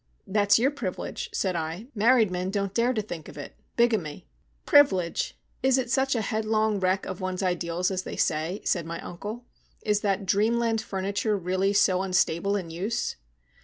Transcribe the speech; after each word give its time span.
"That's 0.25 0.57
your 0.57 0.71
privilege," 0.71 1.29
said 1.31 1.55
I. 1.55 1.85
"Married 1.93 2.31
men 2.31 2.49
don't 2.49 2.73
dare 2.73 2.91
to 2.91 3.03
think 3.03 3.29
of 3.29 3.37
it. 3.37 3.55
Bigamy." 3.75 4.25
"Privilege! 4.65 5.37
Is 5.61 5.77
it 5.77 5.91
such 5.91 6.15
a 6.15 6.23
headlong 6.23 6.79
wreck 6.79 7.05
of 7.05 7.21
one's 7.21 7.43
ideals 7.43 7.91
as 7.91 8.01
they 8.01 8.15
say?" 8.15 8.61
said 8.65 8.87
my 8.87 8.99
uncle. 9.01 9.45
"Is 9.83 10.01
that 10.01 10.25
dreamland 10.25 10.81
furniture 10.81 11.37
really 11.37 11.71
so 11.73 12.01
unstable 12.01 12.55
in 12.55 12.71
use?" 12.71 13.15